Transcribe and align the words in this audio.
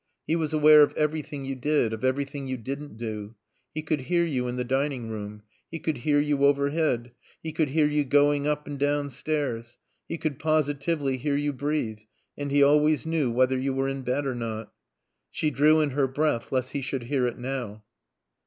He 0.25 0.35
was 0.35 0.51
aware 0.51 0.81
of 0.81 0.93
everything 0.93 1.45
you 1.45 1.53
did, 1.53 1.93
of 1.93 2.03
everything 2.03 2.47
you 2.47 2.57
didn't 2.57 2.97
do. 2.97 3.35
He 3.75 3.83
could 3.83 4.01
hear 4.01 4.23
you 4.25 4.47
in 4.47 4.55
the 4.55 4.63
dining 4.63 5.09
room; 5.11 5.43
he 5.69 5.77
could 5.77 5.99
hear 5.99 6.19
you 6.19 6.43
overhead; 6.43 7.11
he 7.43 7.51
could 7.51 7.69
hear 7.69 7.85
you 7.85 8.03
going 8.03 8.47
up 8.47 8.65
and 8.65 8.79
downstairs. 8.79 9.77
He 10.09 10.17
could 10.17 10.39
positively 10.39 11.17
hear 11.17 11.35
you 11.35 11.53
breathe, 11.53 11.99
and 12.35 12.49
he 12.49 12.63
always 12.63 13.05
knew 13.05 13.29
whether 13.29 13.59
you 13.59 13.75
were 13.75 13.87
in 13.87 14.01
bed 14.01 14.25
or 14.25 14.33
not. 14.33 14.73
She 15.29 15.51
drew 15.51 15.81
in 15.81 15.91
her 15.91 16.07
breath 16.07 16.51
lest 16.51 16.71
he 16.71 16.81
should 16.81 17.03
hear 17.03 17.27
it 17.27 17.37
now. 17.37 17.83